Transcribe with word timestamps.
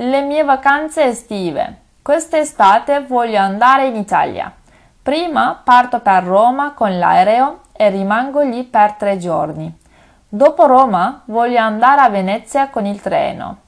Le 0.00 0.20
mie 0.20 0.44
vacanze 0.44 1.06
estive. 1.06 1.76
Quest'estate 2.02 3.00
voglio 3.00 3.40
andare 3.40 3.86
in 3.86 3.96
Italia. 3.96 4.54
Prima 5.02 5.60
parto 5.64 5.98
per 5.98 6.22
Roma 6.22 6.70
con 6.72 6.96
l'aereo 6.96 7.62
e 7.72 7.90
rimango 7.90 8.42
lì 8.42 8.62
per 8.62 8.92
tre 8.92 9.18
giorni. 9.18 9.76
Dopo 10.28 10.66
Roma 10.66 11.22
voglio 11.24 11.58
andare 11.58 12.02
a 12.02 12.10
Venezia 12.10 12.68
con 12.68 12.86
il 12.86 13.00
treno. 13.00 13.62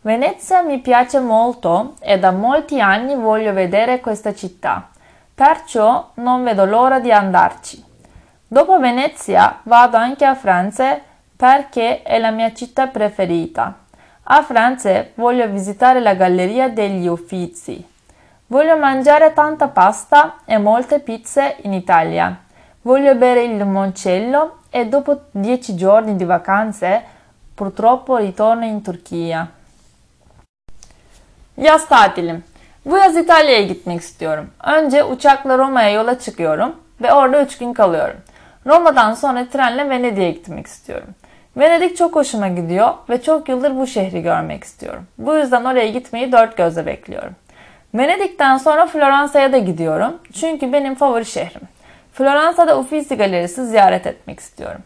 Venezia 0.00 0.62
mi 0.62 0.78
piace 0.78 1.20
molto 1.20 1.96
e 2.00 2.18
da 2.18 2.30
molti 2.30 2.80
anni 2.80 3.14
voglio 3.14 3.52
vedere 3.52 4.00
questa 4.00 4.32
città, 4.32 4.88
perciò 5.34 6.12
non 6.14 6.44
vedo 6.44 6.64
l'ora 6.64 6.98
di 6.98 7.12
andarci. 7.12 7.84
Dopo 8.46 8.78
Venezia 8.78 9.60
vado 9.64 9.98
anche 9.98 10.24
a 10.24 10.34
Francia 10.34 10.98
perché 11.36 12.00
è 12.00 12.18
la 12.18 12.30
mia 12.30 12.54
città 12.54 12.86
preferita. 12.86 13.82
A 14.26 14.42
Francia 14.42 15.06
voglio 15.16 15.46
visitare 15.48 16.00
la 16.00 16.14
Galleria 16.14 16.70
degli 16.70 17.06
Uffizi. 17.06 17.86
Voglio 18.46 18.78
mangiare 18.78 19.34
tanta 19.34 19.68
pasta 19.68 20.36
e 20.46 20.56
molte 20.56 20.98
pizze 21.00 21.56
in 21.64 21.74
Italia. 21.74 22.34
Voglio 22.80 23.14
bere 23.16 23.42
il 23.42 23.58
limoncello 23.58 24.60
e 24.70 24.86
dopo 24.86 25.24
dieci 25.30 25.74
giorni 25.74 26.16
di 26.16 26.24
vacanze 26.24 27.02
purtroppo 27.54 28.16
ritorno 28.16 28.64
in 28.64 28.82
Türkiye. 28.82 29.46
Yaz 31.56 31.86
tatili. 31.86 32.42
Bu 32.84 32.96
yaz 32.96 33.16
İtalya'ya 33.16 33.62
gitmek 33.62 34.00
istiyorum. 34.00 34.50
Önce 34.64 35.04
uçakla 35.04 35.58
Roma'ya 35.58 35.90
yola 35.90 36.18
çıkıyorum 36.18 36.76
ve 37.00 37.12
orada 37.12 37.42
3 37.42 37.58
gün 37.58 37.72
kalıyorum. 37.72 38.16
Roma'dan 38.66 39.14
sonra 39.14 39.48
trenle 39.48 39.90
Venedik'e 39.90 40.30
gitmek 40.30 40.66
istiyorum. 40.66 41.14
Venedik 41.56 41.96
çok 41.96 42.16
hoşuma 42.16 42.48
gidiyor 42.48 42.94
ve 43.10 43.22
çok 43.22 43.48
yıldır 43.48 43.76
bu 43.76 43.86
şehri 43.86 44.22
görmek 44.22 44.64
istiyorum. 44.64 45.06
Bu 45.18 45.34
yüzden 45.34 45.64
oraya 45.64 45.88
gitmeyi 45.88 46.32
dört 46.32 46.56
gözle 46.56 46.86
bekliyorum. 46.86 47.36
Venedik'ten 47.94 48.56
sonra 48.56 48.86
Floransa'ya 48.86 49.52
da 49.52 49.58
gidiyorum. 49.58 50.18
Çünkü 50.32 50.72
benim 50.72 50.94
favori 50.94 51.24
şehrim. 51.24 51.62
Floransa'da 52.12 52.78
Uffizi 52.78 53.16
Galerisi 53.16 53.66
ziyaret 53.66 54.06
etmek 54.06 54.40
istiyorum. 54.40 54.80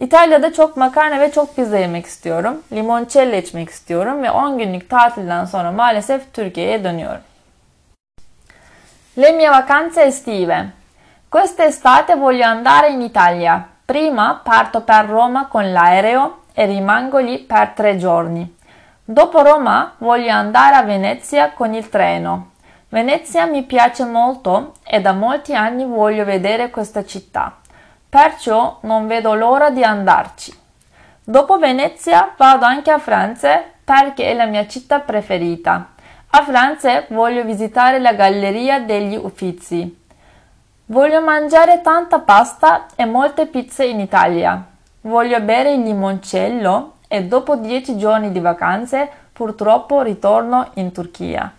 İtalya'da 0.00 0.52
çok 0.52 0.76
makarna 0.76 1.20
ve 1.20 1.32
çok 1.32 1.56
pizza 1.56 1.78
yemek 1.78 2.06
istiyorum. 2.06 2.62
Limoncello 2.72 3.36
içmek 3.36 3.68
istiyorum 3.68 4.22
ve 4.22 4.30
10 4.30 4.58
günlük 4.58 4.90
tatilden 4.90 5.44
sonra 5.44 5.72
maalesef 5.72 6.34
Türkiye'ye 6.34 6.84
dönüyorum. 6.84 7.20
Le 9.18 9.32
mie 9.32 9.50
vacanze 9.50 10.02
estive. 10.02 10.64
Quest'estate 11.30 12.20
voglio 12.20 12.46
andare 12.46 12.90
in 12.90 13.00
Italia. 13.00 13.60
Prima 13.88 14.38
parto 14.44 14.82
per 14.82 15.06
Roma 15.06 15.46
con 15.46 15.72
l'aereo 15.72 16.40
e 16.52 16.66
rimango 16.66 17.16
lì 17.16 17.38
per 17.38 17.68
tre 17.68 17.96
giorni. 17.96 18.56
Dopo 19.02 19.40
Roma 19.40 19.94
voglio 19.96 20.30
andare 20.30 20.76
a 20.76 20.82
Venezia 20.82 21.52
con 21.52 21.72
il 21.72 21.88
treno. 21.88 22.50
Venezia 22.90 23.46
mi 23.46 23.62
piace 23.62 24.04
molto 24.04 24.74
e 24.84 25.00
da 25.00 25.12
molti 25.12 25.54
anni 25.54 25.86
voglio 25.86 26.26
vedere 26.26 26.68
questa 26.68 27.02
città, 27.06 27.56
perciò 28.06 28.76
non 28.82 29.06
vedo 29.06 29.32
l'ora 29.32 29.70
di 29.70 29.82
andarci. 29.82 30.54
Dopo 31.24 31.56
Venezia 31.56 32.34
vado 32.36 32.66
anche 32.66 32.90
a 32.90 32.98
Francia 32.98 33.62
perché 33.82 34.32
è 34.32 34.34
la 34.34 34.44
mia 34.44 34.66
città 34.66 35.00
preferita. 35.00 35.92
A 36.28 36.42
Francia 36.42 37.06
voglio 37.08 37.42
visitare 37.42 38.00
la 38.00 38.12
Galleria 38.12 38.80
degli 38.80 39.16
Uffizi. 39.16 40.04
Voglio 40.90 41.20
mangiare 41.20 41.82
tanta 41.82 42.20
pasta 42.20 42.86
e 42.96 43.04
molte 43.04 43.46
pizze 43.46 43.84
in 43.84 44.00
Italia. 44.00 44.64
Voglio 45.02 45.38
bere 45.42 45.74
il 45.74 45.82
limoncello 45.82 46.94
e 47.06 47.24
dopo 47.24 47.56
dieci 47.56 47.98
giorni 47.98 48.32
di 48.32 48.40
vacanze 48.40 49.06
purtroppo 49.30 50.00
ritorno 50.00 50.70
in 50.74 50.90
Turchia. 50.90 51.52